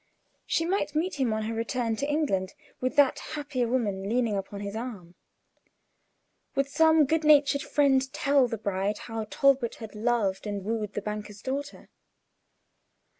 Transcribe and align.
She 0.47 0.65
might 0.65 0.95
meet 0.95 1.19
him 1.19 1.31
on 1.31 1.43
her 1.43 1.53
return 1.53 1.95
to 1.97 2.09
England, 2.09 2.53
with 2.79 2.95
that 2.95 3.19
happier 3.19 3.67
woman 3.67 4.09
leaning 4.09 4.35
upon 4.35 4.61
his 4.61 4.75
arm. 4.75 5.13
Would 6.55 6.65
some 6.67 7.05
good 7.05 7.23
natured 7.23 7.61
friend 7.61 8.11
tell 8.11 8.47
the 8.47 8.57
bride 8.57 8.97
how 9.05 9.25
Talbot 9.25 9.75
had 9.75 9.93
loved 9.93 10.47
and 10.47 10.65
wooed 10.65 10.93
the 10.95 11.03
banker's 11.03 11.43
daughter? 11.43 11.89